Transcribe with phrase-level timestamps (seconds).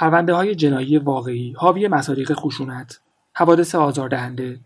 [0.00, 3.00] پرونده های جنایی واقعی حاوی مصادیق خشونت،
[3.34, 4.60] حوادث آزاردهنده،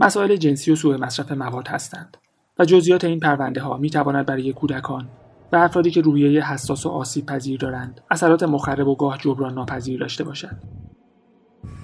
[0.00, 2.16] مسائل جنسی و سوء مصرف مواد هستند
[2.58, 5.08] و جزئیات این پرونده ها می تواند برای کودکان
[5.52, 10.00] و افرادی که روحیه حساس و آسیب پذیر دارند اثرات مخرب و گاه جبران ناپذیر
[10.00, 10.56] داشته باشد.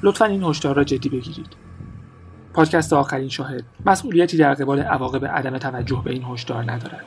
[0.03, 1.57] لطفا این هشدار را جدی بگیرید.
[2.55, 7.07] پادکست آخرین شاهد مسئولیتی در قبال عواقب عدم توجه به این هشدار ندارد.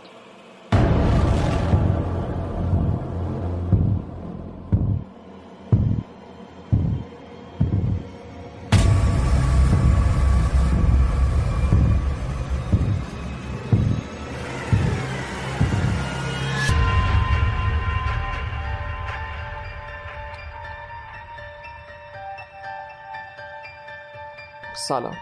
[24.89, 25.15] سلام.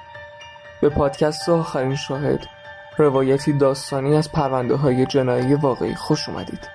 [0.81, 2.39] به پادکست آخرین شاهد
[2.97, 6.69] روایتی داستانی از پرونده های جنایی واقعی خوش اومدید.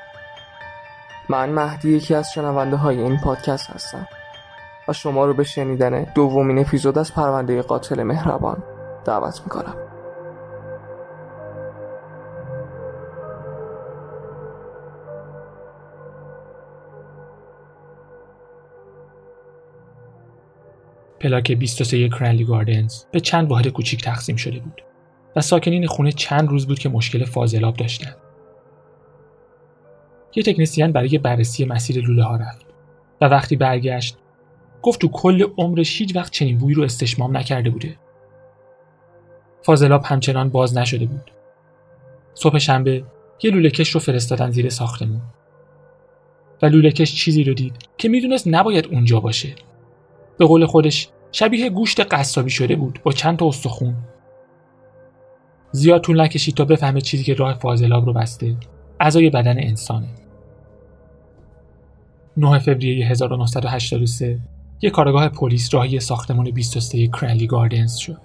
[1.29, 4.09] من مهدی یکی از شنونده های این پادکست هستم
[4.89, 8.63] و شما رو به شنیدن دومین اپیزود از پرونده قاتل مهربان
[9.05, 9.92] دعوت می‌کنم.
[21.23, 24.83] پلاک 23 کرنلی گاردنز به چند واحد کوچیک تقسیم شده بود
[25.37, 28.17] و ساکنین خونه چند روز بود که مشکل فاضلاب داشتند.
[30.35, 32.67] یه تکنسیان برای بررسی مسیر لوله ها رفت
[33.21, 34.17] و وقتی برگشت
[34.83, 37.97] گفت تو کل عمرش هیچ وقت چنین بویی رو استشمام نکرده بوده.
[39.63, 41.31] فاضلاب همچنان باز نشده بود.
[42.35, 43.05] صبح شنبه
[43.43, 45.21] یه لوله کش رو فرستادن زیر ساختمون.
[46.63, 49.55] و لوله کش چیزی رو دید که می‌دونست نباید اونجا باشه.
[50.43, 53.97] به قول خودش شبیه گوشت قصابی شده بود با چند تا استخون.
[55.73, 58.57] زیاد طول نکشید تا بفهمه چیزی که راه فاضلاب رو بسته.
[59.01, 60.09] اعضای بدن انسانه.
[62.37, 64.41] 9 فوریه 1983
[64.83, 68.21] یک کارگاه پلیس راهی ساختمان 23 کرنلی گاردنز شد.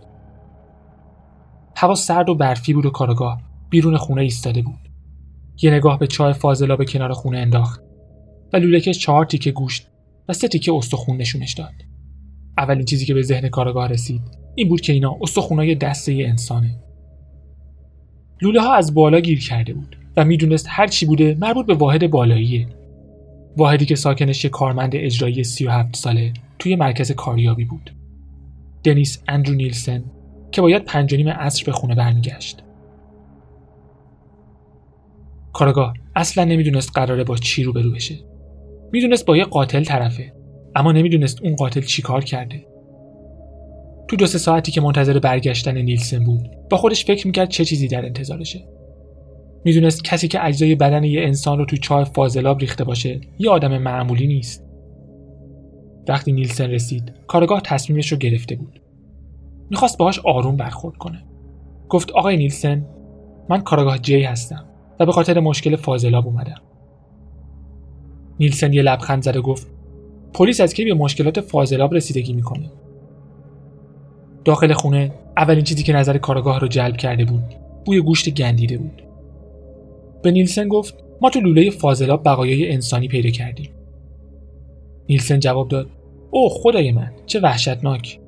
[1.75, 4.89] هوا سرد و برفی بود و کارگاه بیرون خونه ایستاده بود.
[5.61, 7.81] یه نگاه به چای فاضلاب کنار خونه انداخت
[8.53, 9.87] و لولکش چهار تیکه گوشت
[10.29, 11.86] و سه تیکه استخون نشونش داد.
[12.57, 14.21] اولین چیزی که به ذهن کارگاه رسید
[14.55, 16.79] این بود که اینا استخونای دسته انسانه.
[18.41, 22.09] لوله ها از بالا گیر کرده بود و می‌دونست هر چی بوده مربوط به واحد
[22.09, 22.67] بالاییه.
[23.57, 27.93] واحدی که ساکنش یک کارمند اجرایی 37 ساله توی مرکز کاریابی بود.
[28.83, 30.03] دنیس اندرو نیلسن
[30.51, 32.63] که باید پنج نیم عصر به خونه برمیگشت.
[35.53, 38.15] کارگاه اصلا نمی‌دونست قراره با چی روبرو بشه.
[38.91, 40.36] می‌دونست با یه قاتل طرفه.
[40.75, 42.65] اما نمی‌دونست اون قاتل چی کار کرده.
[44.07, 47.87] تو دو سه ساعتی که منتظر برگشتن نیلسن بود با خودش فکر می‌کرد چه چیزی
[47.87, 48.67] در انتظارشه.
[49.65, 53.77] می‌دونست کسی که اجزای بدن یه انسان رو تو چای فاضلاب ریخته باشه یه آدم
[53.77, 54.63] معمولی نیست.
[56.07, 58.81] وقتی نیلسن رسید کارگاه تصمیمش رو گرفته بود.
[59.69, 61.23] می‌خواست باهاش آروم برخورد کنه.
[61.89, 62.85] گفت آقای نیلسن
[63.49, 64.65] من کارگاه جی هستم
[64.99, 66.61] و به خاطر مشکل فاضلاب اومدم.
[68.39, 69.67] نیلسن یه لبخند زد و گفت
[70.33, 72.71] پلیس از کی به مشکلات فاضلاب رسیدگی می‌کنه؟
[74.45, 77.43] داخل خونه اولین چیزی که نظر کارگاه رو جلب کرده بود
[77.85, 79.03] بوی گوشت گندیده بود.
[80.21, 83.69] به نیلسن گفت ما تو لوله فاضلاب بقایای انسانی پیدا کردیم.
[85.09, 85.89] نیلسن جواب داد
[86.31, 88.19] او خدای من چه وحشتناک.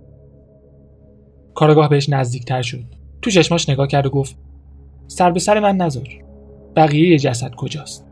[1.54, 2.84] کارگاه بهش نزدیکتر شد.
[3.22, 4.36] تو چشماش نگاه کرد و گفت
[5.08, 6.08] سر به سر من نذار.
[6.76, 8.06] بقیه جسد کجاست؟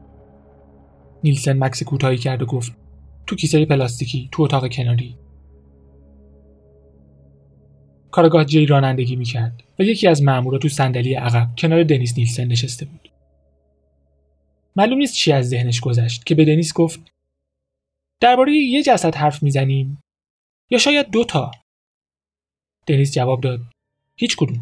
[1.24, 2.72] نیلسن مکس کوتاهی کرد و گفت
[3.28, 5.18] تو کیسه پلاستیکی تو اتاق کناری.
[8.12, 12.86] کارگاه جی رانندگی می‌کرد و یکی از مامورا تو صندلی عقب کنار دنیس نیلسن نشسته
[12.86, 13.10] بود.
[14.76, 17.00] معلوم نیست چی از ذهنش گذشت که به دنیس گفت
[18.22, 20.00] درباره یه جسد حرف می‌زنیم
[20.70, 21.52] یا شاید دو تا؟
[22.88, 23.60] دنیس جواب داد
[24.16, 24.60] هیچ کدوم.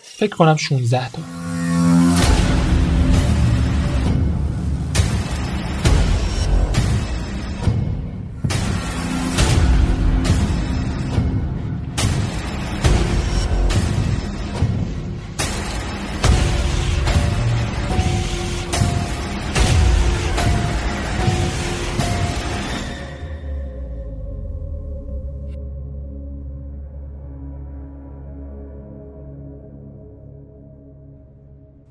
[0.00, 1.53] فکر کنم 16 تا.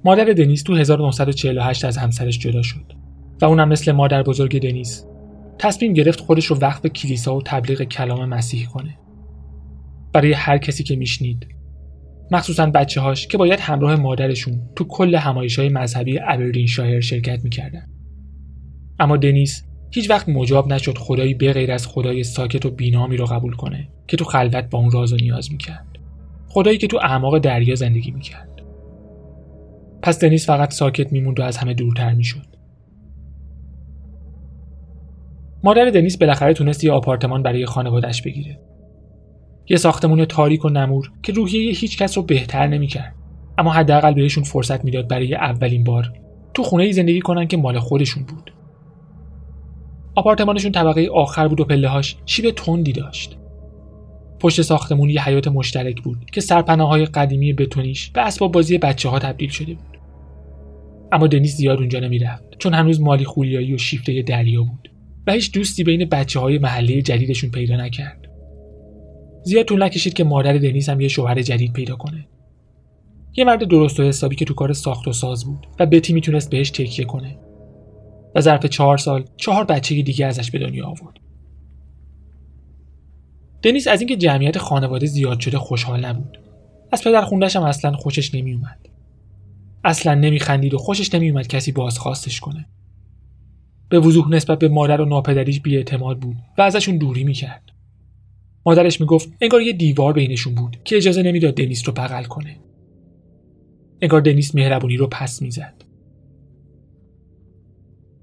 [0.06, 2.94] مادر دنیس تو 1948 از همسرش جدا شد
[3.42, 5.06] و اونم مثل مادر بزرگ دنیس
[5.60, 8.98] تصمیم گرفت خودش رو وقف کلیسا و تبلیغ کلام مسیح کنه.
[10.14, 11.48] برای هر کسی که میشنید
[12.32, 17.44] مخصوصا بچه هاش که باید همراه مادرشون تو کل همایش های مذهبی ابردین شایر شرکت
[17.44, 17.90] می‌کردن.
[19.00, 23.54] اما دنیس هیچ وقت مجاب نشد خدایی بغیر از خدای ساکت و بینامی رو قبول
[23.54, 25.88] کنه که تو خلوت با اون راز و نیاز می‌کرد
[26.48, 28.53] خدایی که تو اعماق دریا زندگی می‌کرد
[30.04, 32.46] پس دنیس فقط ساکت میموند و از همه دورتر می‌شد.
[35.64, 38.60] مادر دنیس بالاخره تونست یه آپارتمان برای خانوادش بگیره.
[39.70, 43.16] یه ساختمون تاریک و نمور که روحیه هیچ کس رو بهتر نمی‌کرد.
[43.58, 46.14] اما حداقل بهشون فرصت می‌داد برای اولین بار
[46.54, 48.54] تو خونه ای زندگی کنن که مال خودشون بود.
[50.16, 53.38] آپارتمانشون طبقه آخر بود و پلهاش شیب تندی داشت.
[54.44, 59.10] پشت ساختمون یه حیات مشترک بود که سرپناه های قدیمی بتونیش به اسباب بازی بچه
[59.10, 59.98] ها تبدیل شده بود.
[61.12, 64.92] اما دنیس زیاد اونجا نمی‌رفت چون هنوز مالی خولیایی و شیفته دریا بود
[65.28, 68.28] و هیچ دوستی بین بچه های محله جدیدشون پیدا نکرد.
[69.44, 72.28] زیاد طول نکشید که مادر دنیس هم یه شوهر جدید پیدا کنه.
[73.36, 76.50] یه مرد درست و حسابی که تو کار ساخت و ساز بود و بتی می‌تونست
[76.50, 77.38] بهش تکیه کنه.
[78.36, 81.23] و ظرف چهار سال چهار بچه دیگه ازش به دنیا آورد.
[83.64, 86.40] دنیس از اینکه جمعیت خانواده زیاد شده خوشحال نبود.
[86.92, 88.80] از پدر خوندش اصلا خوشش نمیومد
[89.84, 92.66] اصلا نمیخندید و خوشش نمیومد کسی بازخواستش کنه.
[93.90, 97.72] به وضوح نسبت به مادر و ناپدریش بیاعتماد بود و ازشون دوری می‌کرد.
[98.66, 102.58] مادرش می‌گفت انگار یه دیوار بینشون بود که اجازه نمی‌داد دنیس رو بغل کنه.
[104.02, 105.84] انگار دنیس مهربونی رو پس می‌زد.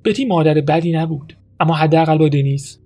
[0.04, 2.78] بتی مادر بدی نبود اما حداقل با دنیس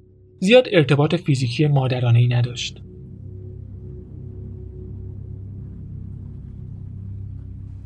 [0.45, 2.83] زیاد ارتباط فیزیکی مادرانه ای نداشت.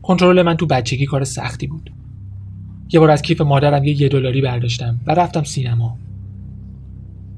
[0.02, 1.92] کنترل من تو بچگی کار سختی بود.
[2.92, 5.98] یه بار از کیف مادرم یه یه دلاری برداشتم و رفتم سینما.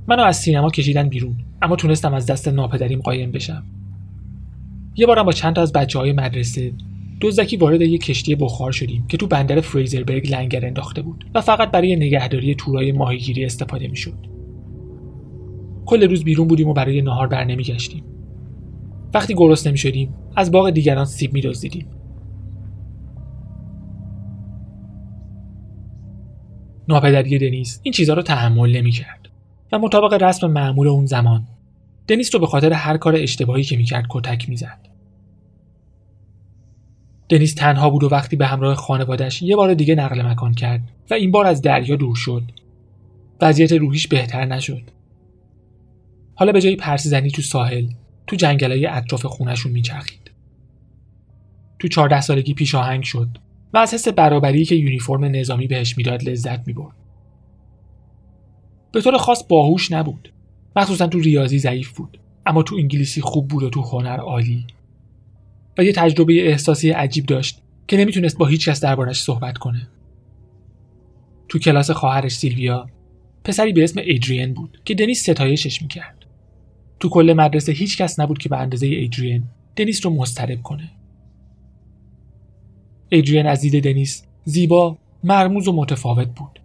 [0.09, 3.63] منو از سینما کشیدن بیرون اما تونستم از دست ناپدریم قایم بشم.
[4.97, 6.73] یه بارم با چند تا از بچه های مدرسه
[7.21, 11.71] دزدکی وارد یک کشتی بخار شدیم که تو بندر فریزربرگ لنگر انداخته بود و فقط
[11.71, 14.40] برای نگهداری تورای ماهیگیری استفاده می‌شد.
[15.91, 18.05] کل روز بیرون بودیم و برای نهار بر نمیگشتیم.
[19.15, 21.87] وقتی گرسنه شدیم از باغ دیگران سیب میدزدیدیم.
[26.89, 29.29] ناپدری دنیس این چیزها رو تحمل نمی‌کرد
[29.73, 31.47] و مطابق رسم معمول اون زمان
[32.09, 34.89] دنیس رو به خاطر هر کار اشتباهی که می‌کرد کتک می‌زد.
[37.29, 41.15] دنیس تنها بود و وقتی به همراه خانوادش یه بار دیگه نقل مکان کرد و
[41.15, 42.43] این بار از دریا دور شد
[43.41, 44.83] وضعیت روحیش بهتر نشد
[46.41, 47.87] حالا به جای پرس زنی تو ساحل
[48.27, 50.31] تو جنگلای اطراف خونشون میچرخید.
[51.79, 53.29] تو چهارده سالگی پیش آهنگ شد
[53.73, 56.97] و از حس برابری که یونیفرم نظامی بهش می‌داد لذت می‌برد.
[58.93, 60.33] به طور خاص باهوش نبود.
[60.77, 62.21] مخصوصا تو ریاضی ضعیف بود.
[62.47, 64.67] اما تو انگلیسی خوب بود و تو هنر عالی.
[65.79, 69.89] و یه تجربه احساسی عجیب داشت که نمی‌تونست با هیچ کس دربارش صحبت کنه.
[71.49, 72.87] تو کلاس خواهرش سیلویا
[73.45, 76.20] پسری به اسم ایدریان بود که دنیس ستایشش می‌کرد.
[77.01, 79.43] تو کل مدرسه هیچ کس نبود که به اندازه ایدریان
[79.77, 80.91] دنیس رو مضطرب کنه.
[83.09, 86.61] ایدریان از دید دنیس زیبا، مرموز و متفاوت بود.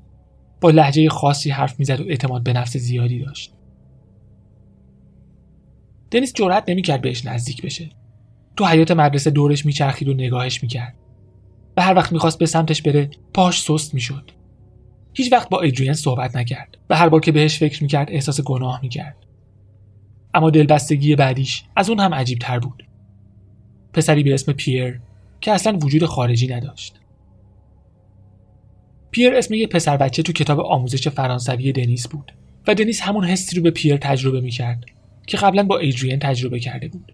[0.61, 3.53] با لحجه خاصی حرف می‌زد و اعتماد به نفس زیادی داشت.
[6.11, 7.89] دنیس جرأت نمی‌کرد بهش نزدیک بشه
[8.57, 10.95] تو حیات مدرسه دورش میچرخید و نگاهش می‌کرد
[11.77, 14.31] و هر وقت می‌خواست به سمتش بره پاش سست می‌شد
[15.13, 18.79] هیچ وقت با ایدریان صحبت نکرد و هر بار که بهش فکر می‌کرد احساس گناه
[18.81, 19.17] می‌کرد
[20.35, 22.87] اما دلبستگی بعدیش از اون هم عجیب تر بود.
[23.93, 24.99] پسری به اسم پیر
[25.41, 26.99] که اصلا وجود خارجی نداشت.
[29.11, 32.31] پیر اسم یه پسر بچه تو کتاب آموزش فرانسوی دنیس بود
[32.67, 34.85] و دنیس همون حسی رو به پیر تجربه می‌کرد
[35.27, 37.13] که قبلا با ایدریان تجربه کرده بود.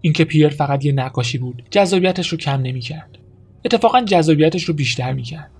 [0.00, 3.18] اینکه پیر فقط یه نقاشی بود جذابیتش رو کم نمی‌کرد.
[3.64, 5.50] اتفاقا جذابیتش رو بیشتر می‌کرد.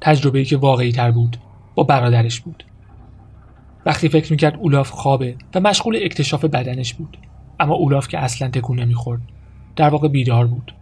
[0.00, 1.36] تجربه‌ای که واقعی تر بود
[1.74, 2.64] با برادرش بود.
[3.86, 7.18] وقتی فکر می‌کرد اولاف خوابه و مشغول اکتشاف بدنش بود.
[7.60, 9.20] اما اولاف که اصلا تکون نمی‌خورد
[9.76, 10.74] در واقع بیدار بود.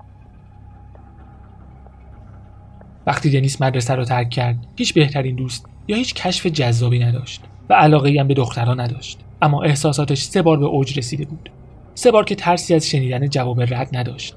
[3.06, 7.74] وقتی دنیس مدرسه رو ترک کرد هیچ بهترین دوست یا هیچ کشف جذابی نداشت و
[7.74, 9.20] علاقه هم به دخترها نداشت.
[9.42, 11.50] اما احساساتش سه بار به اوج رسیده بود.
[11.94, 14.36] سه بار که ترسی از شنیدن جواب رد نداشت.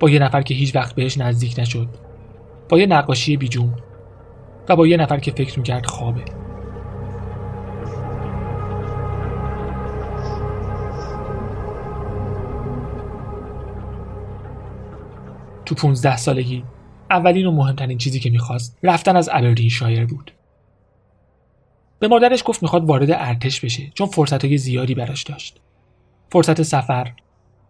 [0.00, 1.88] با یه نفر که هیچ وقت بهش نزدیک نشد
[2.68, 3.74] با یه نقاشی بیجون
[4.68, 6.24] و با یه نفر که فکر می‌کرد خوابه.
[15.70, 16.64] تو 15 سالگی.
[17.10, 20.32] اولین و مهمترین چیزی که می‌خواست رفتن از ابردین شایر بود.
[21.98, 25.60] به مادرش گفت می‌خواد وارد ارتش بشه چون فرصت های زیادی براش داشت.
[26.32, 27.12] فرصت سفر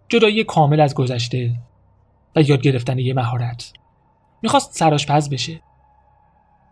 [0.09, 1.53] جدایی کامل از گذشته
[2.37, 3.73] و یاد گرفتن یه مهارت.
[4.43, 5.61] می‌خواست سراشپز بشه.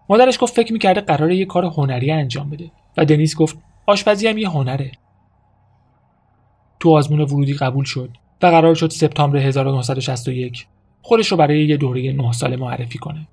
[0.08, 4.38] مادرش گفت فکر می‌کرده قراره یه کار هنری انجام بده و دنیس گفت آشپزی هم
[4.38, 4.92] یه هنره.
[6.80, 8.10] تو آزمون ورودی قبول شد
[8.42, 10.66] و قرار شد سپتامبر 1961
[11.08, 13.28] خودش رو برای یه دوره نه ساله معرفی کنه.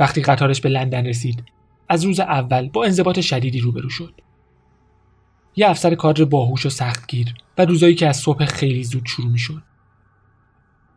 [0.00, 1.44] وقتی قطارش به لندن رسید
[1.88, 4.14] از روز اول با انضباط شدیدی روبرو شد.
[5.56, 9.38] یه افسر کادر باهوش و سختگیر و روزایی که از صبح خیلی زود شروع می
[9.38, 9.62] شد.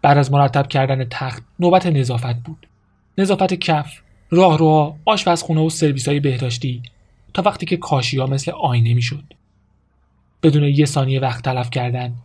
[0.02, 2.68] بعد از مرتب کردن تخت نوبت نظافت بود.
[3.18, 6.84] نظافت کف، راهروها، آشپزخونه و سرویس های بهداشتی
[7.34, 9.34] تا وقتی که کاشی ها مثل آینه می شد.
[10.44, 12.16] بدون یه ثانیه وقت تلف کردن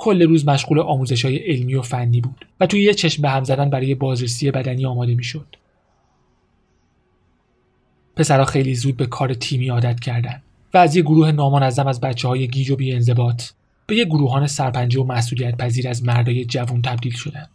[0.00, 3.44] کل روز مشغول آموزش های علمی و فنی بود و توی یه چشم به هم
[3.44, 5.56] زدن برای بازرسی بدنی آماده می شد.
[8.16, 10.42] پسرها خیلی زود به کار تیمی عادت کردند
[10.74, 13.44] و از یه گروه نامنظم از بچه های گیج و انضباط
[13.86, 17.46] به یه گروهان سرپنجه و مسئولیت پذیر از مردای جوون تبدیل شدن.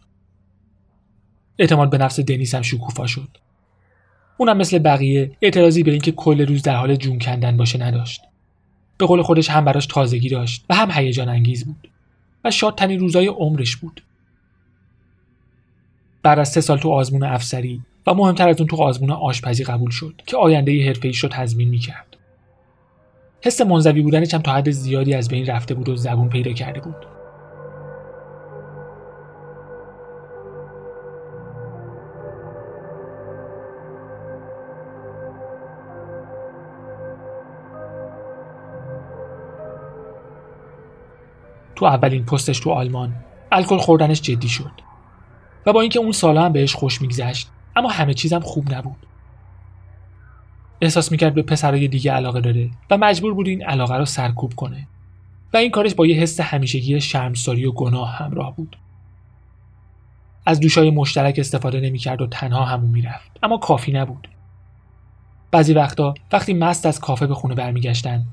[1.58, 3.28] اعتماد به نفس دنیس هم شکوفا شد.
[4.36, 8.20] اونم مثل بقیه اعتراضی به اینکه کل روز در حال جون کندن باشه نداشت.
[8.98, 11.88] به قول خودش هم براش تازگی داشت و هم هیجان انگیز بود
[12.46, 14.02] و شادترین روزای عمرش بود.
[16.22, 19.90] بعد از سه سال تو آزمون افسری و مهمتر از اون تو آزمون آشپزی قبول
[19.90, 22.16] شد که آینده حرفه‌ایش رو تضمین می‌کرد.
[23.42, 26.80] حس منزوی بودنش هم تا حد زیادی از بین رفته بود و زبون پیدا کرده
[26.80, 27.15] بود
[41.76, 43.14] تو اولین پستش تو آلمان.
[43.52, 44.72] الکل خوردنش جدی شد.
[45.66, 49.06] و با اینکه اون سالا هم بهش خوش میگذشت اما همه چیزم خوب نبود.
[50.80, 54.86] احساس می‌کرد به پسرای دیگه علاقه داره و مجبور بود این علاقه رو سرکوب کنه.
[55.52, 58.76] و این کارش با یه حس همیشگی شرمساری و گناه همراه بود.
[60.46, 64.28] از دوشای مشترک استفاده نمی‌کرد و تنها همون می‌رفت اما کافی نبود.
[65.50, 68.24] بعضی وقتا وقتی مست از کافه به خونه برمیگشتن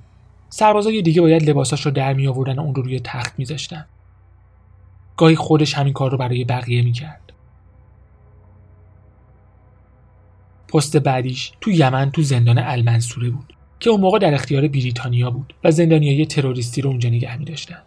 [0.56, 3.86] سربازای دیگه باید لباساش رو در می آوردن و اون رو روی تخت میذاشتن
[5.18, 7.34] گاهی خودش همین کار رو برای بقیه می‌کرد
[10.68, 15.54] پست بعدیش تو یمن تو زندان المنصوره بود که اون موقع در اختیار بریتانیا بود
[15.64, 17.82] و زندانیای تروریستی رو اونجا نگه می داشتن.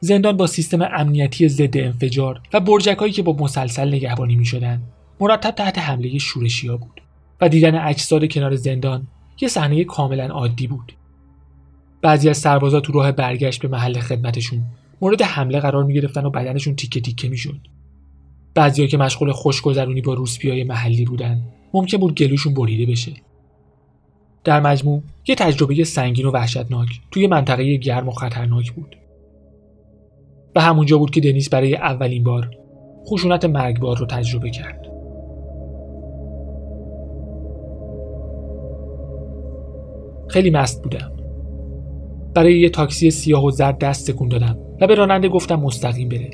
[0.00, 4.82] زندان با سیستم امنیتی ضد انفجار و برجکهایی که با مسلسل نگهبانی می شدن
[5.20, 7.00] مرتب تحت حمله شورشیا بود
[7.40, 9.06] و دیدن اجساد کنار زندان
[9.40, 10.92] یه صحنه کاملا عادی بود.
[12.02, 14.62] بعضی از سربازا تو راه برگشت به محل خدمتشون
[15.00, 17.60] مورد حمله قرار می گرفتن و بدنشون تیکه تیکه می شد.
[18.58, 21.42] بعضیا که مشغول خوشگذرونی با روسپیای محلی بودن
[21.74, 23.12] ممکن بود گلوشون بریده بشه
[24.44, 28.96] در مجموع یه تجربه سنگین و وحشتناک توی منطقه گرم و خطرناک بود
[30.54, 32.50] و همونجا بود که دنیس برای اولین بار
[33.06, 34.87] خشونت مرگبار رو تجربه کرد
[40.28, 41.12] خیلی مست بودم.
[42.34, 46.30] برای یه تاکسی سیاه و زرد دست تکون دادم و به راننده گفتم مستقیم بره.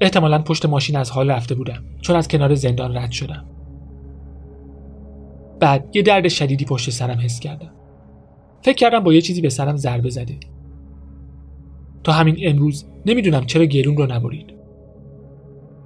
[0.00, 3.44] احتمالا پشت ماشین از حال رفته بودم چون از کنار زندان رد شدم.
[5.60, 7.72] بعد یه درد شدیدی پشت سرم حس کردم.
[8.62, 10.36] فکر کردم با یه چیزی به سرم ضربه زده.
[12.04, 14.54] تا همین امروز نمی‌دونم چرا گرون رو نبرید.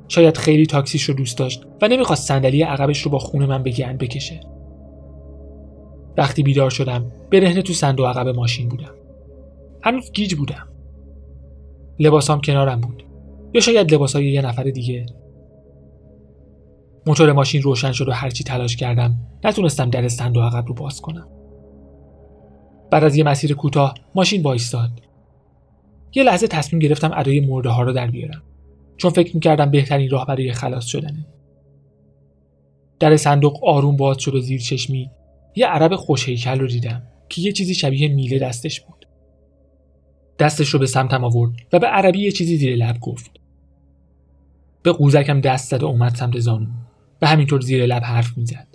[0.08, 3.70] شاید خیلی تاکسیش رو دوست داشت و نمی‌خواست صندلی عقبش رو با خون من به
[4.00, 4.40] بکشه.
[6.20, 8.94] وقتی بیدار شدم برهنه تو صندوق عقب ماشین بودم.
[9.82, 10.68] هنوز گیج بودم.
[11.98, 13.02] لباسام کنارم بود.
[13.54, 15.06] یا شاید لباسای یه نفر دیگه.
[17.06, 21.28] موتور ماشین روشن شد و هرچی تلاش کردم نتونستم در صندوق عقب رو باز کنم.
[22.90, 24.90] بعد از یه مسیر کوتاه ماشین وایستاد.
[26.14, 28.42] یه لحظه تصمیم گرفتم ادای مرده ها رو در بیارم.
[28.96, 31.26] چون فکر می‌کردم بهترین راه برای خلاص شدنه.
[32.98, 35.10] در صندوق آروم باز شد و زیر چشمی
[35.54, 39.06] یه عرب خوشهیکل رو دیدم که یه چیزی شبیه میله دستش بود.
[40.38, 43.30] دستش رو به سمتم آورد و به عربی یه چیزی زیر لب گفت.
[44.82, 46.66] به قوزکم دست زد و اومد سمت زانو
[47.22, 48.68] و همینطور زیر لب حرف می‌زد.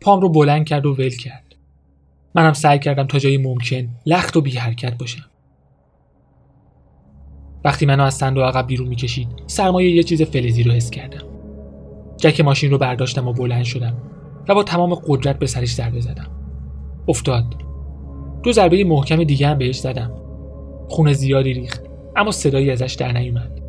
[0.00, 1.54] پام رو بلند کرد و ول کرد.
[2.34, 5.30] منم سعی کردم تا جایی ممکن لخت و بی حرکت باشم.
[7.64, 11.26] وقتی منو از صندوق عقب بیرون می‌کشید سرمایه یه چیز فلزی رو حس کردم.
[12.16, 13.96] جک ماشین رو برداشتم و بلند شدم.
[14.50, 16.30] و با تمام قدرت به سرش ضربه زدم.
[17.08, 17.44] افتاد.
[18.42, 20.10] دو ضربه محکم دیگه هم بهش زدم.
[20.88, 21.84] خون زیادی ریخت
[22.16, 23.60] اما صدایی ازش در نیومد.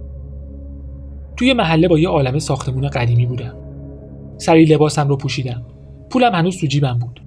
[1.38, 3.56] توی محله با یه عالم ساختمون قدیمی بودم.
[4.38, 5.66] سری لباسم رو پوشیدم.
[6.10, 7.22] پولم هنوز تو جیبم بود.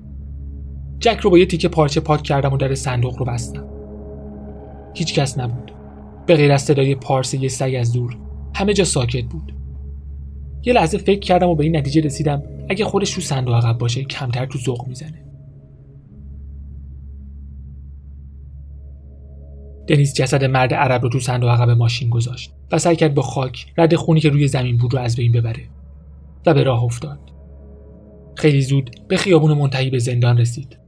[0.99, 3.67] جک رو با یه تیکه پارچه پاک کردم و در صندوق رو بستم.
[4.95, 5.73] هیچ کس نبود.
[6.27, 8.17] به غیر از صدای پارس یه سگ از دور.
[8.55, 9.55] همه جا ساکت بود.
[10.65, 14.05] یه لحظه فکر کردم و به این نتیجه رسیدم اگه خودش تو صندوق عقب باشه
[14.05, 15.25] کمتر تو ذوق می‌زنه.
[19.87, 23.67] دنیس جسد مرد عرب رو تو صندوق عقب ماشین گذاشت و سعی کرد با خاک
[23.79, 25.69] رد خونی که روی زمین بود رو از بین ببره
[26.47, 27.19] و به راه افتاد.
[28.37, 30.79] خیلی زود به خیابون منتهی به زندان رسید.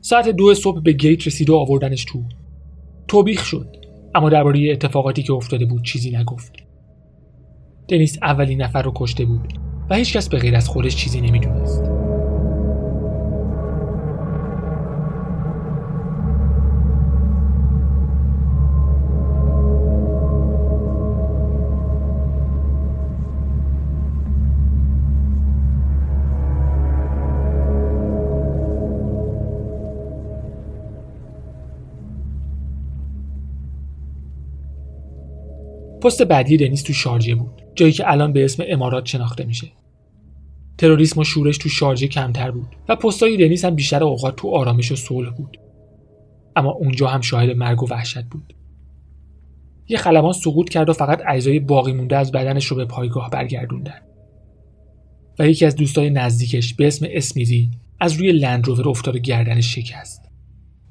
[0.00, 2.22] ساعت دو صبح به گیت رسید و آوردنش تو.
[3.08, 3.76] توبیخ شد
[4.14, 6.52] اما درباره اتفاقاتی که افتاده بود چیزی نگفت.
[7.88, 9.69] دنیس اولین نفر رو کشته بود.
[9.90, 11.99] و هیچکس به غیر از خودش چیزی نمی‌دونست.
[36.00, 39.68] پست بعدی دنیس تو شارجه بود جایی که الان به اسم امارات شناخته میشه.
[40.78, 44.92] تروریسم و شورش تو شارجه کمتر بود و پستای دنیس هم بیشتر اوقات تو آرامش
[44.92, 45.60] و صلح بود.
[46.56, 48.54] اما اونجا هم شاهد مرگ و وحشت بود.
[49.88, 54.00] یه خلبان سقوط کرد و فقط اجزای باقی مونده از بدنش رو به پایگاه برگردوندن.
[55.38, 60.22] و یکی از دوستای نزدیکش به اسم اسمیزی از روی لندروور افتاد و گردنش شکست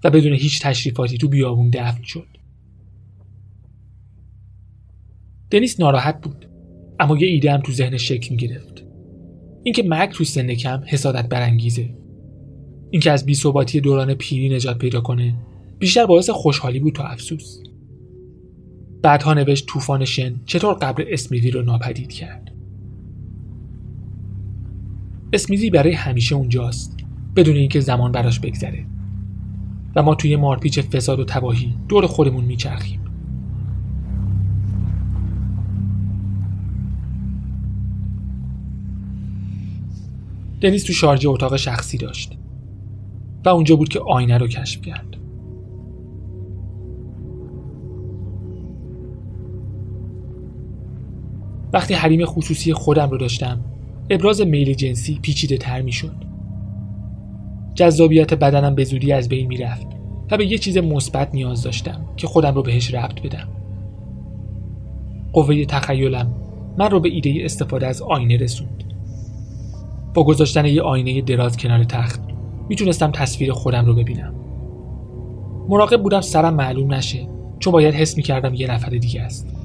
[0.03, 2.38] و بدون هیچ تشریفاتی تو بیابون دفن شد.
[5.51, 6.45] دنیس ناراحت بود
[6.99, 8.85] اما یه ایده هم تو ذهنش شکل می‌گرفت.
[9.63, 11.89] اینکه مرگ تو سن کم حسادت برانگیزه.
[12.89, 15.35] اینکه از بیثباتی دوران پیری نجات پیدا کنه
[15.79, 17.59] بیشتر باعث خوشحالی بود تا افسوس.
[19.01, 22.51] بعدها نوشت طوفان شن چطور قبر اسمیزی رو ناپدید کرد.
[25.33, 26.97] اسمیزی برای همیشه اونجاست
[27.35, 28.85] بدون اینکه زمان براش بگذره.
[29.95, 33.08] و ما توی مارپیچ فساد و تباهی دور خودمون میچرخیم.
[40.61, 42.37] دنیس تو شارجه اتاق شخصی داشت
[43.45, 45.15] و اونجا بود که آینه رو کشف کرد.
[51.73, 53.59] وقتی حریم خصوصی خودم رو داشتم
[54.09, 56.15] ابراز میل جنسی پیچیده تر می شد
[57.75, 59.87] جذابیت بدنم به زودی از بین می رفت
[60.31, 63.47] و به یه چیز مثبت نیاز داشتم که خودم رو بهش ربط بدم.
[65.33, 66.35] قوه تخیلم
[66.77, 68.88] من رو به ایده استفاده از آینه رسوند.
[70.23, 72.21] گذاشتن یه آینه دراز کنار تخت
[72.69, 74.33] می‌تونستم تصویر خودم رو ببینم.
[75.69, 77.27] مراقب بودم سرم معلوم نشه
[77.59, 79.55] چون باید حس می‌کردم یه نفر دیگه است.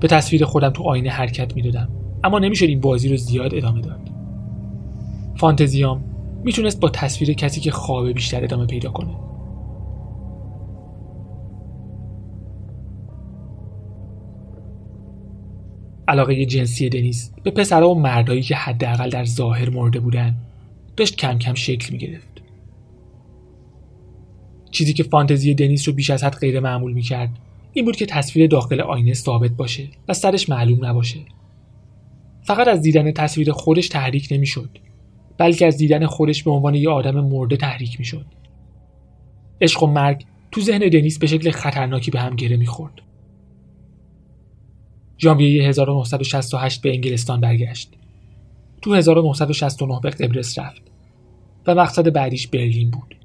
[0.00, 1.88] به تصویر خودم تو آینه حرکت می‌دادم
[2.24, 4.00] اما نمی‌شد این بازی رو زیاد ادامه داد.
[5.36, 6.04] فانتزیام
[6.44, 9.16] می‌تونست با تصویر کسی که خوابه بیشتر ادامه پیدا کنه.
[16.08, 20.34] علاقه جنسی دنیس به پسرها و مردایی که حداقل در ظاهر مرده بودن
[20.96, 22.42] داشت کم کم شکل می گرفت.
[24.70, 27.30] چیزی که فانتزی دنیس رو بیش از حد غیر معمول می کرد
[27.72, 31.20] این بود که تصویر داخل آینه ثابت باشه و سرش معلوم نباشه.
[32.42, 34.70] فقط از دیدن تصویر خودش تحریک نمی‌شد
[35.38, 38.26] بلکه از دیدن خودش به عنوان یه آدم مرده تحریک می‌شد.
[39.60, 43.02] عشق و مرگ تو ذهن دنیس به شکل خطرناکی به هم گره می‌خورد.
[45.18, 47.92] ژانویه 1968 به انگلستان برگشت.
[48.82, 50.82] تو 1969 به قبرس رفت
[51.66, 53.16] و مقصد بعدیش برلین بود.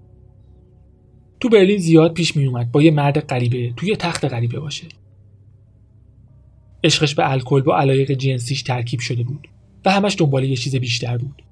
[1.40, 4.88] تو برلین زیاد پیش می اومد با یه مرد غریبه توی تخت غریبه باشه.
[6.84, 9.48] عشقش به الکل با علایق جنسیش ترکیب شده بود
[9.86, 11.44] و همش دنبال یه چیز بیشتر بود.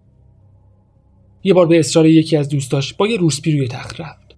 [1.44, 4.36] یه بار به اصرار یکی از دوستاش با یه روسپی روی تخت رفت.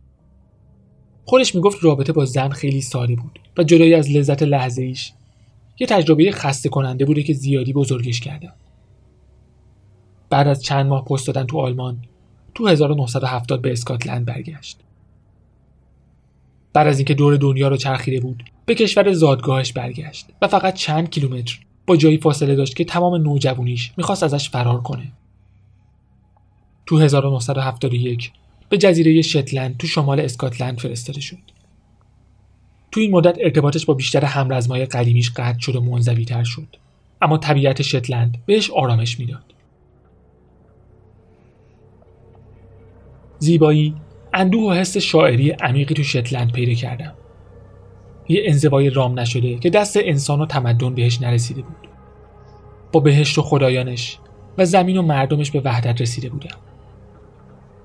[1.25, 5.13] خودش می‌گفت رابطه با زن خیلی سالی بود و جدای از لذت لحظه ایش
[5.81, 8.53] یه تجربه خسته کننده بوده که زیادی بزرگش کرده.
[10.29, 11.97] بعد از چند ماه پست دادن تو آلمان
[12.55, 14.79] تو 1970 به اسکاتلند برگشت.
[16.73, 21.09] بعد از اینکه دور دنیا رو چرخیده بود به کشور زادگاهش برگشت و فقط چند
[21.09, 25.11] کیلومتر با جایی فاصله داشت که تمام نوجوانیش می‌خواست ازش فرار کنه.
[26.85, 28.31] تو 1971
[28.69, 31.60] به جزیره شتلند تو شمال اسکاتلند فرستاده شد.
[32.91, 36.75] تو این مدت ارتباطش با بیشتر همرزمای قدیمیش قطع شد و منزوی تر شد.
[37.21, 39.43] اما طبیعت شتلند بهش آرامش می‌داد.
[43.39, 43.95] زیبایی
[44.33, 47.13] اندوه و حس شاعری عمیقی تو شتلند پیدا کردم.
[48.29, 51.87] یه انزوای رام نشده که دست انسان و تمدن بهش نرسیده بود.
[52.91, 54.17] با بهشت و خدایانش
[54.57, 56.57] و زمین و مردمش به وحدت رسیده بودم.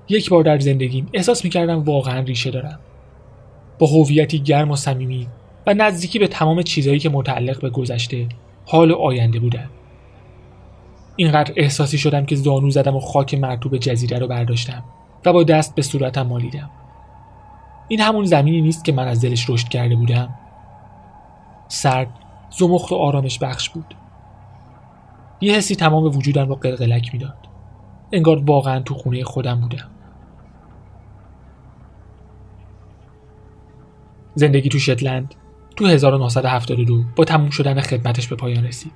[0.09, 2.79] یک بار در زندگیم احساس می‌کردم واقعا ریشه دارم.
[3.79, 5.27] با هویتی گرم و صمیمی
[5.67, 8.27] و نزدیکی به تمام چیزهایی که متعلق به گذشته
[8.65, 9.69] حال و آینده بودن
[11.15, 14.83] اینقدر احساسی شدم که زانو زدم و خاک مرتوب جزیره رو برداشتم
[15.25, 16.69] و با دست به صورتم مالیدم.
[17.87, 20.29] این همون زمینی نیست که من از دلش رشد کرده بودم.
[21.67, 22.07] سرد
[22.49, 23.95] زمخت و آرامش بخش بود.
[25.41, 27.37] یه حسی تمام وجودم رو قلقلک می‌داد.
[28.11, 29.89] انگار واقعا تو خونه خودم بودم.
[34.37, 35.35] زندگی تو شتلند.
[35.75, 38.91] تو 1972 با تموم شدن خدمتش به پایان رسید.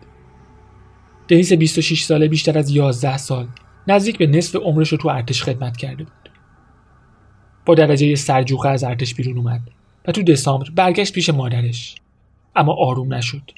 [1.27, 3.47] دنیس 26 ساله بیشتر از 11 سال
[3.87, 6.29] نزدیک به نصف عمرش رو تو ارتش خدمت کرده بود.
[7.65, 9.61] با درجه سرجوخه از ارتش بیرون اومد
[10.07, 11.95] و تو دسامبر برگشت پیش مادرش.
[12.55, 13.51] اما آروم نشد.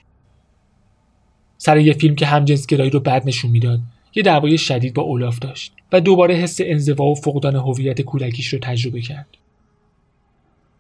[1.58, 3.80] سر یه فیلم که همجنسگرایی رو بد نشون می‌داد
[4.15, 8.60] یه دعوای شدید با اولاف داشت و دوباره حس انزوا و فقدان هویت کودکیش رو
[8.60, 9.28] تجربه کرد.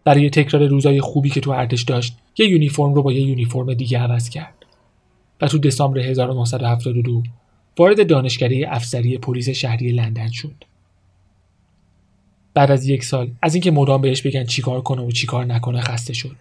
[0.03, 3.99] برای تکرار روزای خوبی که تو ارتش داشت یه یونیفرم رو با یه یونیفرم دیگه
[3.99, 4.53] عوض کرد.
[5.41, 7.23] و تو دسامبر 1972
[7.77, 10.63] وارد دانشکده افسری پلیس شهری لندن شد.
[12.53, 16.13] بعد از یک سال از اینکه مدام بهش بگن چیکار کنه و چیکار نکنه خسته
[16.13, 16.35] شد.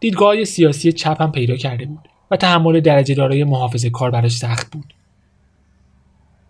[0.00, 4.72] دیدگاه سیاسی چپ هم پیدا کرده بود و تحمل درجه دارای محافظه کار براش سخت
[4.72, 4.94] بود.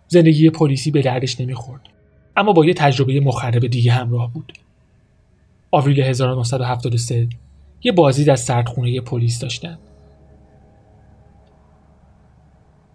[0.07, 1.81] زندگی پلیسی به دردش نمی‌خورد
[2.37, 4.53] اما با یه تجربه مخرب دیگه همراه بود.
[5.71, 7.29] آوریل 1973
[7.83, 9.77] یه بازی در سردخونه پلیس داشتن.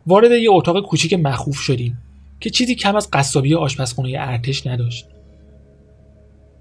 [0.06, 1.98] وارد یه اتاق کوچیک مخوف شدیم
[2.40, 5.06] که چیزی کم از قصابی آشپزخونه ارتش نداشت.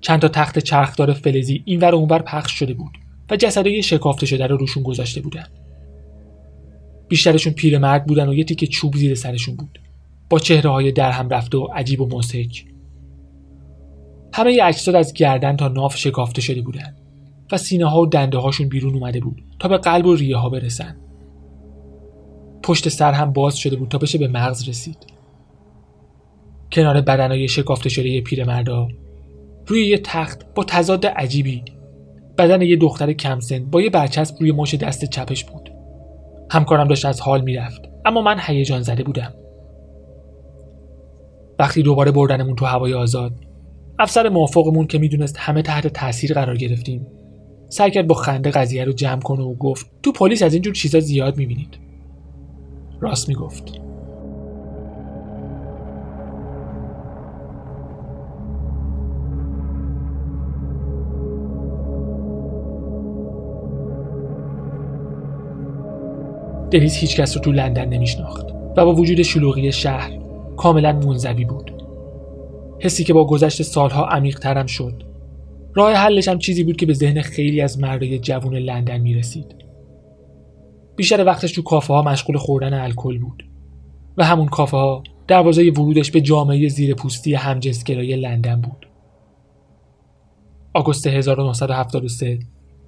[0.01, 2.91] چند تا تخت چرخدار فلزی اینور و اونور پخش شده بود
[3.29, 5.47] و جسدهای شکافته شده رو روشون گذاشته بودن.
[7.07, 9.79] بیشترشون پیرمرد بودن و یه تیکه چوب زیر سرشون بود.
[10.29, 12.65] با چهره های در هم رفته و عجیب و مسک
[14.33, 16.95] همه اجساد از گردن تا ناف شکافته شده بودن
[17.51, 20.49] و سینه ها و دنده هاشون بیرون اومده بود تا به قلب و ریه ها
[20.49, 20.97] برسن.
[22.63, 24.97] پشت سر هم باز شده بود تا بشه به مغز رسید.
[26.71, 28.87] کنار بدنهای شکافته شده پیرمردا
[29.67, 31.63] روی یه تخت با تضاد عجیبی
[32.37, 35.69] بدن یه دختر کمسن با یه برچسب روی مش دست چپش بود.
[36.51, 39.33] همکارم داشت از حال می‌رفت اما من هیجان زده بودم.
[41.59, 43.33] وقتی دوباره بردنمون تو هوای آزاد
[44.01, 47.07] افسر موافقمون که می‌دونست همه تحت تاثیر قرار گرفتیم.
[47.69, 50.99] سعی کرد با خنده قضیه رو جمع کنه و گفت تو پلیس از اینجور چیزا
[50.99, 51.77] زیاد می‌بینید.
[53.01, 53.63] راست می‌گفت.
[66.71, 68.45] دنیز هیچ کس رو تو لندن نمیشناخت
[68.77, 70.11] و با وجود شلوغی شهر
[70.57, 71.80] کاملا منزوی بود.
[72.81, 75.03] حسی که با گذشت سالها عمیقترم شد.
[75.73, 79.55] راه حلش هم چیزی بود که به ذهن خیلی از مردای جوون لندن می‌رسید.
[80.95, 83.43] بیشتر وقتش تو کافه ها مشغول خوردن الکل بود
[84.17, 88.87] و همون کافه ها دروازه ورودش به جامعه زیر پوستی همجنسگرای لندن بود.
[90.73, 92.39] آگوست 1973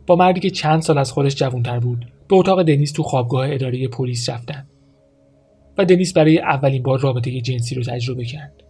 [0.08, 3.88] با مردی که چند سال از خودش جوانتر بود به اتاق دنیس تو خوابگاه اداره
[3.88, 4.68] پلیس رفتن
[5.78, 8.63] و دنیس برای اولین بار رابطه جنسی رو تجربه کرد.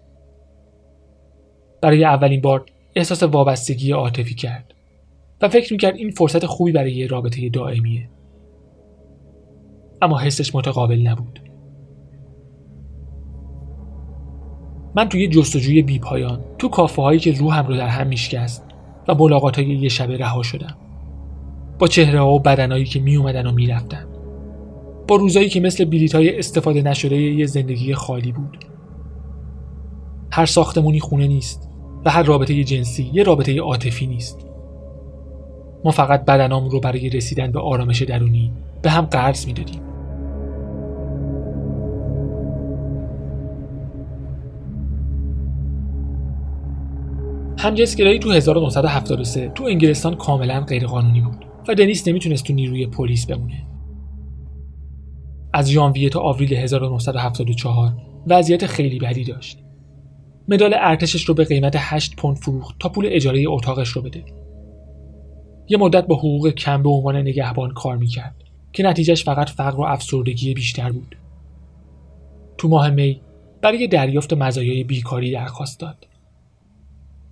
[1.84, 2.66] برای اولین بار
[2.96, 4.74] احساس وابستگی عاطفی کرد
[5.42, 8.10] و فکر می‌کرد این فرصت خوبی برای یه رابطه دائمیه.
[10.02, 11.40] اما حسش متقابل نبود.
[14.96, 18.66] من توی جستجوی بی پایان تو کافه هایی که روحم رو در هم میشکست
[19.08, 20.78] و ملاقات های یه شبه رها شدم.
[21.80, 24.08] با چهره ها و بدنهایی که می اومدن و می‌رفتن.
[25.08, 28.66] با روزایی که مثل بلیت های استفاده نشده یه زندگی خالی بود.
[30.32, 31.73] هر ساختمونی خونه نیست.
[32.06, 34.48] و هر رابطه جنسی یه رابطه عاطفی نیست.
[35.86, 39.82] ما فقط بدنامون رو برای رسیدن به آرامش درونی به هم قرض می‌دادیم.
[47.58, 53.68] همجنسگرایی تو 1973 تو انگلستان کاملا غیرقانونی بود و دنیس نمی‌تونست تو نیروی پلیس بمونه.
[55.54, 57.94] از ژانویه تا آوریل 1974
[58.28, 59.63] وضعیت خیلی بدی داشت.
[60.48, 64.24] مدال ارتشش رو به قیمت 8 پوند فروخت تا پول اجاره اتاقش رو بده.
[65.68, 68.36] یه مدت با حقوق کم به عنوان نگهبان کار می‌کرد
[68.74, 71.16] که نتیجهش فقط فقر و افسردگی بیشتر بود.
[72.58, 73.22] تو ماه می
[73.62, 76.08] برای دریافت مزایای بیکاری درخواست داد.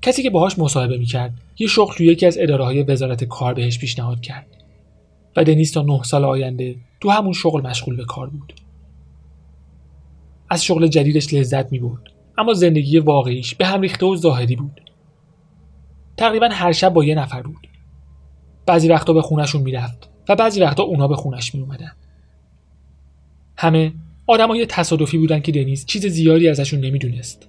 [0.02, 3.80] کسی که باهاش مصاحبه می‌کرد یه شغل توی یکی از اداره های وزارت کار بهش
[3.80, 4.48] پیشنهاد کرد
[5.36, 8.54] و دنیس تا نه سال آینده تو همون شغل مشغول به کار بود.
[10.50, 14.82] از شغل جدیدش لذت می بود اما زندگی واقعیش به هم ریخته و ظاهری بود.
[16.18, 17.68] تقریبا هر شب با یه نفر بود.
[18.66, 21.92] بعضی وقتا به خونشون می‌رفت و بعضی وقتا اونا به خونش می اومدن.
[23.58, 23.94] همه
[24.28, 27.48] آدمای تصادفی بودن که دنیز چیز زیادی ازشون نمی‌دونست.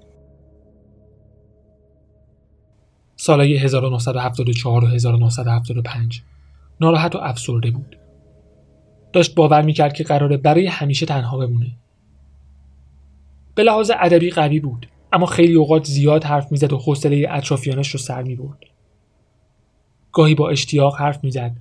[3.16, 6.23] سالهای 1974 و 1975
[6.81, 7.99] ناراحت و افسرده بود.
[9.12, 11.77] داشت باور می‌کرد که قراره برای همیشه تنها بمونه.
[13.55, 17.99] به لحاظ ادبی قوی بود اما خیلی اوقات زیاد حرف می‌زد و حوصله اطرافیانش رو
[17.99, 18.59] سر می‌برد.
[20.12, 21.53] گاهی با اشتیاق حرف می‌زد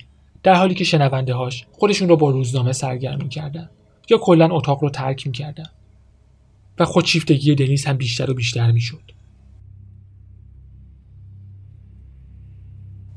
[0.42, 3.70] در حالی که شنونده هاش خودشون رو با روزنامه سرگرم می‌کردن
[4.10, 5.66] یا کلا اتاق رو ترک می‌کردن
[6.78, 9.12] و خودشیفتگی دنیس هم بیشتر و بیشتر می‌شد.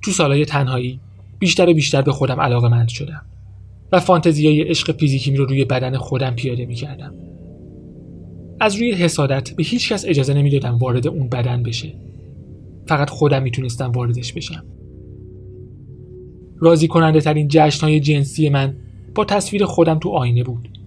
[0.02, 1.00] تو سالهای تنهایی
[1.40, 3.26] بیشتر و بیشتر به خودم علاقه مند شدم
[3.92, 7.14] و فانتزیای عشق فیزیکی رو روی بدن خودم پیاده می‌کردم.
[8.60, 11.94] از روی حسادت به هیچ کس اجازه نمی‌دادم وارد اون بدن بشه.
[12.88, 14.64] فقط خودم می‌تونستم واردش بشم.
[16.60, 18.76] راضی کننده ترین جشن های جنسی من
[19.16, 20.80] با تصویر خودم تو آینه بود.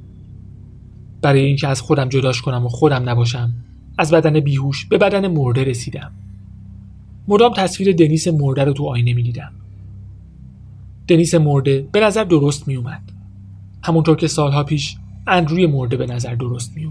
[1.23, 3.53] برای اینکه از خودم جداش کنم و خودم نباشم
[3.99, 6.13] از بدن بیهوش به بدن مرده رسیدم.
[7.29, 9.53] مدام تصویر دنیس مرده رو تو آینه می دیدم.
[11.09, 13.03] دنیس مرده به نظر درست می اومد.
[13.83, 16.85] همونطور که سالها پیش اندروی مرده به نظر درست می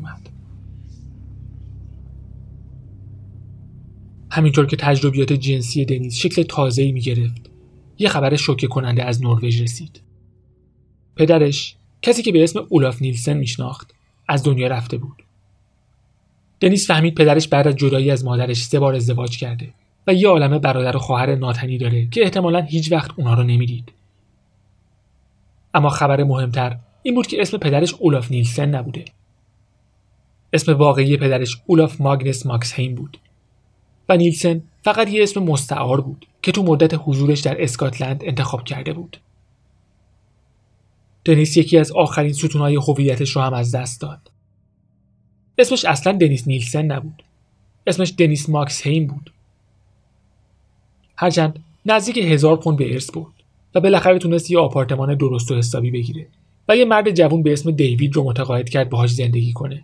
[4.29, 7.49] همینطور که تجربیات جنسی دنیز شکل تازه‌ای می گرفت.
[7.99, 10.01] یه خبر شوکه کننده از نروژ رسید.
[11.15, 13.93] پدرش کسی که به اسم اولاف نیلسن میشناخت
[14.27, 15.23] از دنیا رفته بود.
[16.59, 19.73] دنیس فهمید پدرش بعد از جدایی از مادرش سه بار ازدواج کرده
[20.07, 23.91] و یه عالمه برادر و خواهر ناتنی داره که احتمالا هیچ وقت اونا رو نمی‌دید.
[25.73, 29.05] اما خبر مهمتر این بود که اسم پدرش اولاف نیلسن نبوده.
[30.53, 33.17] اسم واقعی پدرش اولاف ماگنس ماکسهیم بود
[34.09, 38.93] و نیلسن فقط یه اسم مستعار بود که تو مدت حضورش در اسکاتلند انتخاب کرده
[38.93, 39.17] بود.
[41.25, 44.31] دنیس یکی از آخرین ستونهای هویتش رو هم از دست داد.
[45.57, 47.23] اسمش اصلا دنیس نیلسن نبود.
[47.87, 49.31] اسمش دنیس ماکس هیم بود.
[51.17, 53.33] هرچند نزدیک هزار پوند به ارث برد
[53.75, 56.27] و بالاخره تونست یه آپارتمان درست و حسابی بگیره
[56.69, 59.83] و یه مرد جوون به اسم دیوید رو متقاعد کرد باهاش زندگی کنه.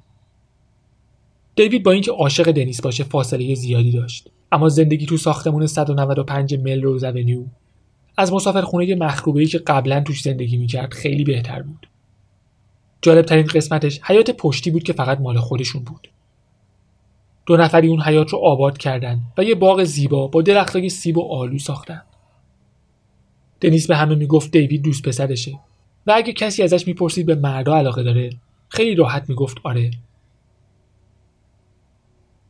[1.56, 7.04] دیوید با اینکه عاشق دنیس باشه فاصله زیادی داشت اما زندگی تو ساختمون 195 ملروز
[7.04, 7.44] اونیو
[8.18, 11.88] از مسافرخونه مخروبه‌ای که قبلا توش زندگی می‌کرد خیلی بهتر بود.
[13.02, 16.10] جالب ترین قسمتش حیات پشتی بود که فقط مال خودشون بود.
[17.46, 21.34] دو نفری اون حیات رو آباد کردن و یه باغ زیبا با درختای سیب و
[21.34, 22.02] آلو ساختن.
[23.62, 25.60] دنیس به همه می‌گفت دیوید دوست پسرشه
[26.08, 28.30] و اگه کسی ازش می‌پرسید به مردا علاقه داره
[28.70, 29.92] خیلی راحت می‌گفت آره.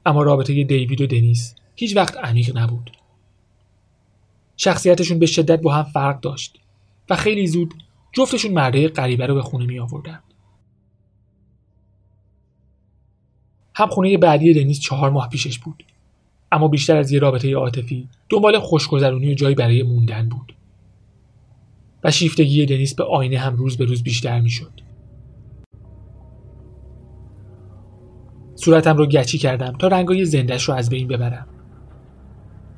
[0.06, 2.92] اما رابطه دیوید و دنیس هیچ وقت عمیق نبود.
[4.58, 6.60] شخصیتشون به شدت با هم فرق داشت
[7.10, 7.74] و خیلی زود
[8.14, 10.20] جفتشون مرده غریبه رو به خونه می آوردن.
[13.76, 15.84] هم خونه بعدی دنیز چهار ماه پیشش بود
[16.52, 20.56] اما بیشتر از یه رابطه عاطفی دنبال خوشگذرونی و جایی برای موندن بود
[22.04, 24.83] و شیفتگی دنیس به آینه هم روز به روز بیشتر می‌شد.
[28.64, 31.48] صورتم رو گچی کردم تا رنگای زندش رو از بین ببرم.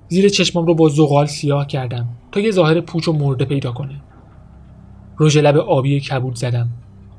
[0.08, 4.02] زیر چشمم رو با زغال سیاه کردم تا یه ظاهر پوچ و مرده پیدا کنه.
[5.20, 6.70] رژ لب آبی کبود زدم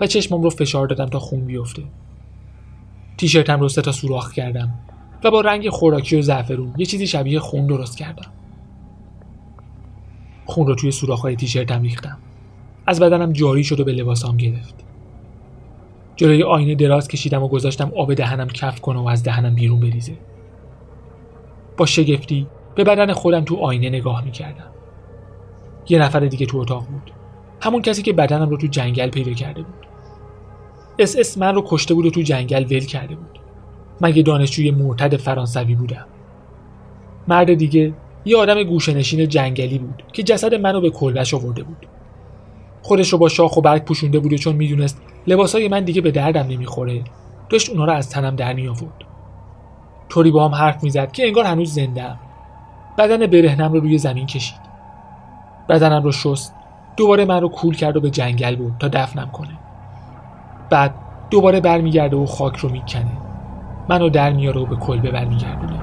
[0.01, 1.83] و چشمم رو فشار دادم تا خون بیفته.
[3.19, 4.75] تیشرتم رو سه تا سوراخ کردم
[5.25, 8.33] و با رنگ خوراکی و زعفرون یه چیزی شبیه خون درست کردم.
[10.47, 12.19] خون رو توی سوراخ‌های تیشرتم ریختم.
[12.87, 14.86] از بدنم جاری شد و به لباسام گرفت.
[16.17, 20.13] جلوی آینه دراز کشیدم و گذاشتم آب دهنم کف کنه و از دهنم بیرون بریزه.
[21.77, 24.71] با شگفتی به بدن خودم تو آینه نگاه می‌کردم.
[25.89, 27.13] یه نفر دیگه تو اتاق بود.
[27.61, 29.87] همون کسی که بدنم رو تو جنگل پیدا کرده بود.
[30.99, 33.39] اس اس من رو کشته بود و تو جنگل ول کرده بود.
[34.01, 36.07] من یه دانشجوی مرتد فرانسوی بودم.
[37.29, 41.87] مرد دیگه یه آدم گوشنشین جنگلی بود که جسد منو به کلبش آورده بود.
[42.83, 46.11] خودش رو با شاخ و برگ پوشونده بود و چون می‌دونست لباسای من دیگه به
[46.11, 47.05] دردم نمی‌خوره.
[47.49, 49.05] داشت اونا رو از تنم در می آورد.
[50.09, 52.17] طوری با هم حرف می‌زد که انگار هنوز زنده
[52.99, 54.61] بدن برهنم رو روی زمین کشید.
[55.69, 56.55] بدنم رو شست.
[56.97, 59.59] دوباره من رو کول کرد و به جنگل بود تا دفنم کنه.
[60.71, 60.95] بعد
[61.31, 63.13] دوباره برمیگرده و خاک رو می‌کنه.
[63.89, 65.81] منو در میاره و به کلبه برمیگردونه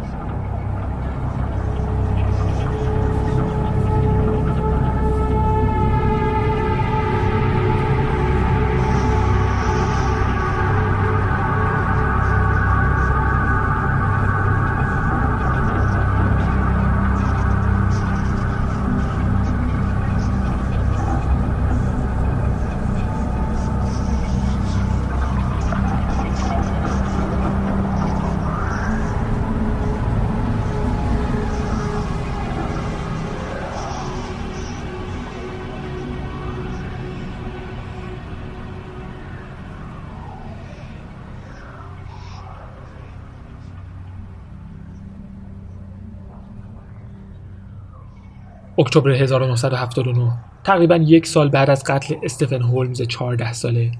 [48.77, 50.31] اکتبر 1979
[50.63, 53.91] تقریبا یک سال بعد از قتل استفن هولمز 14 ساله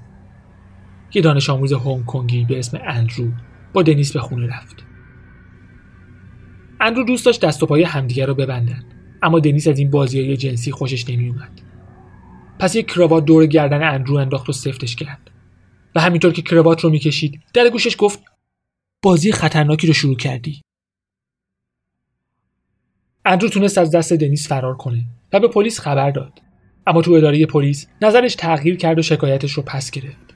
[1.14, 3.28] یه دانش آموز هنگ کنگی به اسم اندرو
[3.72, 4.84] با دنیس به خونه رفت.
[6.80, 8.84] اندرو دوست داشت دست و پای همدیگه رو ببندن
[9.22, 11.60] اما دنیس از این بازی های جنسی خوشش نمیومد
[12.58, 15.30] پس یک کراوات دور گردن اندرو انداخت و سفتش کرد.
[15.94, 18.22] و همینطور که کراوات رو می‌کشید در گوشش گفت
[19.02, 20.60] بازی خطرناکی رو شروع کردی.
[23.24, 26.32] اندرو تونست از دست دنیس فرار کنه و به پلیس خبر داد.
[26.86, 30.34] اما تو اداره پلیس نظرش تغییر کرد و شکایتش رو پس گرفت.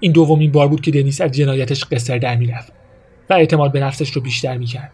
[0.00, 2.72] این دومین بار بود که دنیس از جنایتش قصر در می‌رفت
[3.30, 4.92] و اعتماد به نفسش رو بیشتر می‌کرد.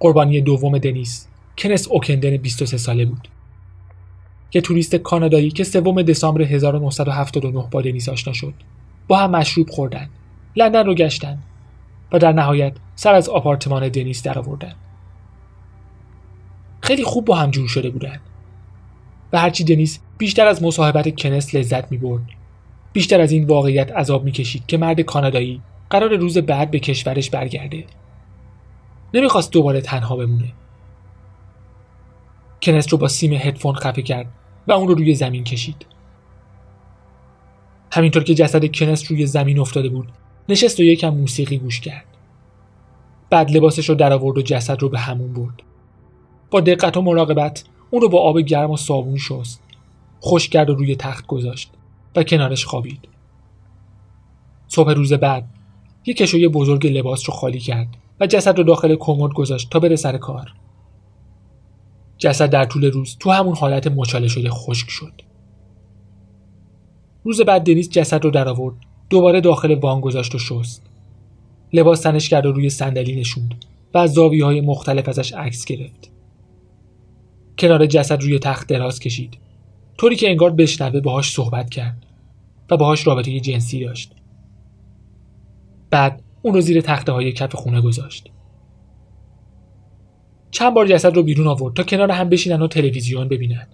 [0.00, 3.28] قربانی دوم دنیس کنس اوکندن 23 ساله بود.
[4.54, 8.54] یه توریست کانادایی که سوم دسامبر 1979 با دنیس آشنا شد
[9.08, 10.08] با هم مشروب خوردن
[10.56, 11.38] لندن رو گشتن
[12.14, 14.74] و در نهایت سر از آپارتمان دنیس درآوردن.
[16.80, 18.20] خیلی خوب با هم جور شده بودن.
[19.32, 22.22] و هرچی دنیس بیشتر از مصاحبت کنس لذت می برد
[22.92, 27.84] بیشتر از این واقعیت عذاب می‌کشید که مرد کانادایی قرار روز بعد به کشورش برگرده.
[29.14, 30.52] نمی‌خواست دوباره تنها بمونه.
[32.62, 34.26] کنس رو با سیم هدفون خفه کرد
[34.68, 35.86] و اون رو روی زمین کشید.
[37.92, 40.08] همینطور که جسد کنس روی زمین افتاده بود
[40.48, 42.04] نشست و یکم موسیقی گوش کرد.
[43.30, 45.62] بعد لباسش رو در آورد و جسد رو به همون برد.
[46.50, 49.62] با دقت و مراقبت اون رو با آب گرم و صابون شست.
[50.20, 51.70] خوش کرد و روی تخت گذاشت
[52.16, 53.08] و کنارش خوابید.
[54.68, 55.48] صبح روز بعد
[56.06, 57.88] یک کشوی بزرگ لباس رو خالی کرد
[58.20, 60.54] و جسد رو داخل کمد گذاشت تا بره سر کار.
[62.18, 65.12] جسد در طول روز تو همون حالت مچاله شده خشک شد.
[67.24, 68.76] روز بعد دنیس جسد رو در آورد
[69.10, 70.82] دوباره داخل وان گذاشت و شست.
[71.72, 73.64] لباس تنش کرد و روی صندلی نشوند
[73.94, 76.10] و از زاویه های مختلف ازش عکس گرفت.
[77.58, 79.38] کنار جسد روی تخت دراز کشید.
[79.98, 82.06] طوری که انگار بشنوه باهاش صحبت کرد
[82.70, 84.12] و باهاش رابطه جنسی داشت.
[85.90, 88.30] بعد اون رو زیر تخته های کف خونه گذاشت.
[90.50, 93.66] چند بار جسد رو بیرون آورد تا کنار هم بشینن و تلویزیون ببینن.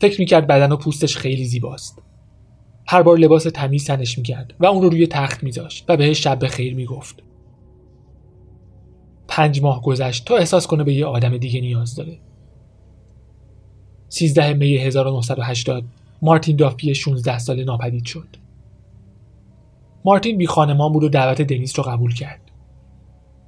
[0.00, 2.02] فکر می‌کرد بدن و پوستش خیلی زیباست.
[2.88, 6.46] هر بار لباس تمیز تنش می‌کرد و اون رو روی تخت میذاشت و بهش شب
[6.46, 7.22] خیر می‌گفت
[9.28, 12.18] پنج ماه گذشت تا احساس کنه به یه آدم دیگه نیاز داره
[14.08, 15.84] 13 می 1980
[16.22, 18.28] مارتین دافی 16 ساله ناپدید شد.
[20.04, 22.40] مارتین بی خانمان بود و دعوت دنیس رو قبول کرد.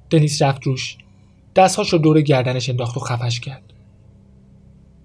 [0.09, 0.97] دنیس رفت روش.
[1.55, 3.73] دستهاش رو دور گردنش انداخت و خفش کرد.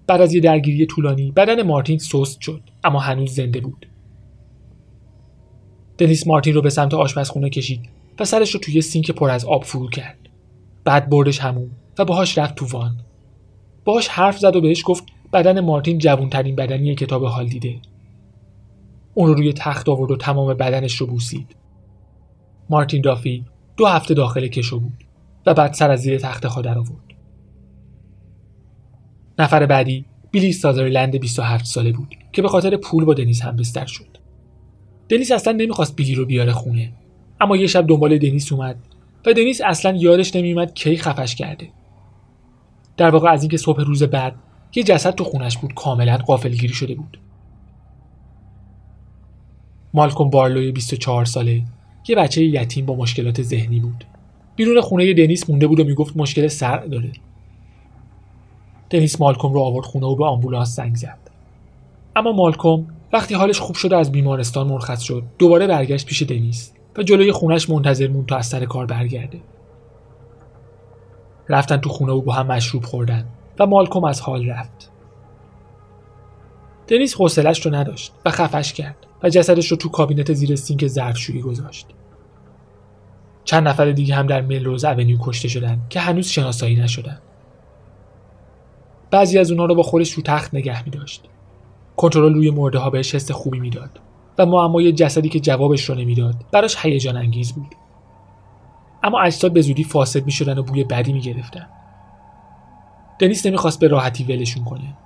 [0.07, 3.85] بعد از یه درگیری طولانی بدن مارتین سست شد اما هنوز زنده بود.
[5.97, 9.63] دنیس مارتین رو به سمت آشپزخونه کشید و سرش رو توی سینک پر از آب
[9.63, 10.17] فرو کرد.
[10.83, 12.97] بعد بردش همون و باهاش رفت تو وان.
[13.85, 15.03] باهاش حرف زد و بهش گفت
[15.33, 17.79] بدن مارتین جوونترین بدنی کتاب حال دیده
[19.13, 21.55] اون رو روی تخت آورد و تمام بدنش رو بوسید
[22.69, 23.45] مارتین دافی
[23.77, 25.03] دو هفته داخل کشو بود
[25.45, 27.13] و بعد سر از زیر تخت خود آورد
[29.39, 33.85] نفر بعدی بیلی سازرلند 27 ساله بود که به خاطر پول با دنیس هم بستر
[33.85, 34.14] شد
[35.09, 36.91] دنیس اصلا نمی‌خواست بیلی رو بیاره خونه.
[37.41, 38.75] اما یه شب دنبال دنیس اومد
[39.25, 41.69] و دنیس اصلا یادش نمیومد کی خفش کرده.
[42.97, 44.35] در واقع از اینکه صبح روز بعد
[44.75, 47.19] یه جسد تو خونش بود کاملا قافلگیری شده بود.
[49.93, 51.63] مالکوم بارلوی 24 ساله
[52.07, 54.05] یه بچه یتیم با مشکلات ذهنی بود.
[54.55, 57.11] بیرون خونه دنیس مونده بود و می‌گفت مشکل سر داره.
[58.89, 61.19] دنیس مالکوم رو آورد خونه و به آمبولانس زنگ زد.
[62.15, 65.23] اما مالکوم وقتی حالش خوب شده از بیمارستان مرخص شد.
[65.39, 69.41] دوباره برگشت پیش دنیس و جلوی خونش منتظر مون تا از سر کار برگرده.
[71.49, 73.25] رفتن تو خونه و با هم مشروب خوردن
[73.59, 74.91] و مالکوم از حال رفت.
[76.87, 81.41] دنیس حوصلش رو نداشت و خفش کرد و جسدش رو تو کابینت زیر سینک ظرفشویی
[81.41, 81.87] گذاشت.
[83.43, 87.21] چند نفر دیگه هم در ملروز اونیو کشته شدن که هنوز شناسایی نشدن.
[89.11, 91.29] بعضی از اونها رو با خودش رو تخت نگه می داشت
[91.97, 93.99] کنترل روی مرده ها بهش حس خوبی می‌داد
[94.37, 97.75] و معمای جسدی که جوابش رو نمی‌داد براش هیجان انگیز بود.
[99.03, 101.67] اما اجساد به زودی فاسد می شدن و بوی بدی می گرفتن.
[103.19, 104.97] دنیس نمی‌خواست به راحتی ولشون کنه.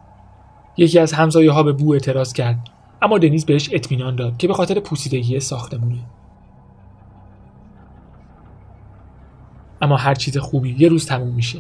[0.78, 2.70] یکی از همسایه ها به بو اعتراض کرد
[3.02, 6.00] اما دنیس بهش اطمینان داد که به خاطر پوسیدگی ساختمونه.
[9.82, 11.60] اما هر چیز خوبی یه روز تموم میشه.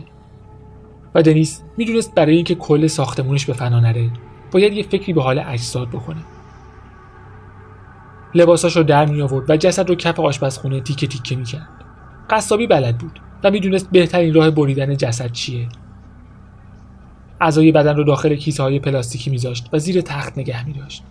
[1.15, 4.09] و دنیس می‌دونست برای اینکه کل ساختمونش به فنا نره.
[4.51, 6.21] باید یه فکری به حال اجساد بکنه.
[8.35, 11.69] لباساش رو در می آورد و جسد رو کف آشپزخونه تیکه تیکه می کرد
[12.29, 15.67] قصابی بلد بود و می‌دونست بهترین راه بریدن جسد چیه.
[17.41, 21.03] اعضای بدن رو داخل کیسه های پلاستیکی میذاشت و زیر تخت نگه میداشت.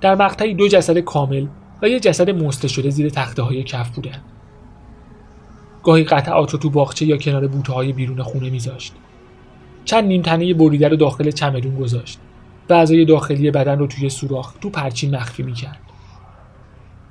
[0.00, 1.46] در مقطعی دو جسد کامل
[1.82, 4.18] و یه جسد مسته شده زیر تخته های کف بودن.
[5.82, 8.94] گاهی قطعات رو تو باغچه یا کنار بوته های بیرون خونه میذاشت.
[9.84, 12.18] چند نیم تنه بریده رو داخل چمدون گذاشت.
[12.68, 15.80] و اعضای داخلی بدن رو توی سوراخ تو پرچین مخفی می‌کرد.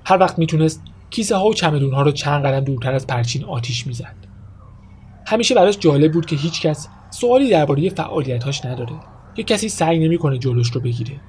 [0.05, 3.87] هر وقت می‌تونست کیسه ها و چمدون ها رو چند قدم دورتر از پرچین آتیش
[3.87, 4.15] می‌زد.
[5.27, 8.95] همیشه براش جالب بود که هیچکس سوالی درباره فعالیتاش نداره.
[9.37, 11.21] یا کسی سعی نمی‌کنه جلوش رو بگیره.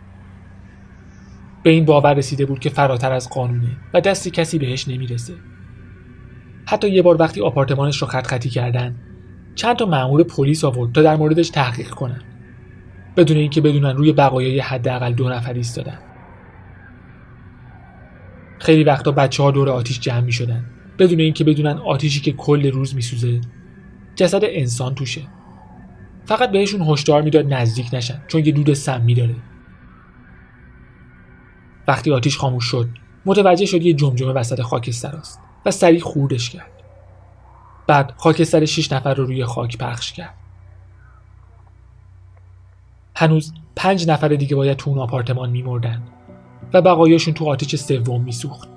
[1.62, 5.34] به این باور رسیده بود که فراتر از قانونه و دست کسی بهش نمی‌رسه.
[6.66, 8.96] حتی یه بار وقتی آپارتمانش رو خط خطی کردن
[9.60, 12.22] چند تا مأمور پلیس آورد تا در موردش تحقیق کنن.
[13.16, 15.98] بدون اینکه بدونن روی بقایای حداقل دو نفر ایستادن.
[18.58, 20.64] خیلی وقتا بچه ها دور آتیش جمع می شدن
[20.98, 23.40] بدون اینکه بدونن آتیشی که کل روز میسوزه
[24.16, 25.22] جسد انسان توشه.
[26.24, 29.36] فقط بهشون هشدار می‌داد نزدیک نشن چون یه دود سمی داره.
[31.88, 32.88] وقتی آتیش خاموش شد
[33.26, 36.79] متوجه شد یه جمجمه وسط خاکستر است و سریع خوردش کرد.
[37.90, 40.34] بعد خاکستر شش نفر رو روی خاک پخش کرد.
[43.16, 46.02] هنوز پنج نفر دیگه باید تو اون آپارتمان میمردن
[46.72, 48.68] و بقایاشون تو آتیش سوم میسوخت.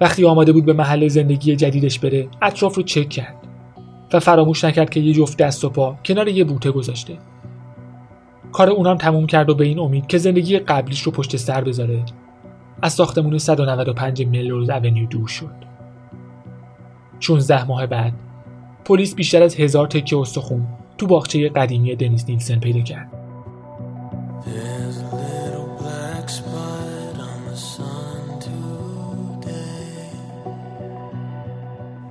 [0.00, 3.36] وقتی آماده بود به محل زندگی جدیدش بره اطراف رو چک کرد
[4.12, 7.18] و فراموش نکرد که یه جفت دست و پا کنار یه بوته گذاشته.
[8.52, 12.04] کار اونم تموم کرد و به این امید که زندگی قبلیش رو پشت سر بذاره.
[12.82, 15.73] از ساختمون 195 ملروز اونیو دور شد.
[17.24, 18.12] 16 ماه بعد.
[18.84, 20.66] پلیس بیشتر از هزار تکه استخون
[20.98, 23.12] تو باغچه قدیمی دنیس نیلسن پیدا کرد.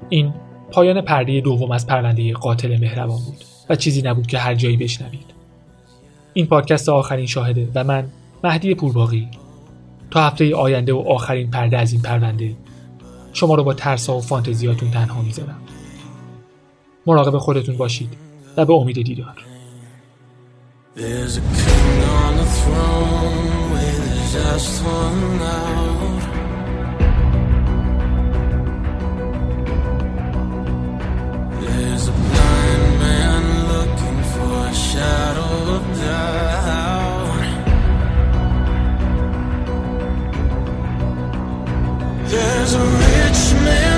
[0.09, 0.34] این
[0.72, 5.34] پایان پرده دوم از پرونده قاتل مهربان بود و چیزی نبود که هر جایی بشنوید.
[6.34, 8.05] این پادکست آخرین شاهده و من
[8.43, 9.28] مهدی پورباقی
[10.11, 12.55] تا هفته آینده و آخرین پرده از این پرونده
[13.34, 15.62] شما رو با ترسا و فانتزیاتون تنها می‌ذارم.
[17.06, 18.14] مراقب خودتون باشید
[18.58, 19.36] و به امید دیدار.
[42.34, 43.12] There's a
[43.64, 43.93] man